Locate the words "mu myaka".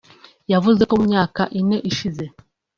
0.99-1.41